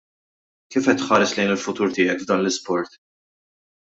Kif 0.75 0.87
qed 0.91 1.01
tħares 1.01 1.33
lejn 1.39 1.51
il-futur 1.57 1.93
tiegħek 1.97 2.25
f'dan 2.25 2.43
l-isport? 2.45 2.97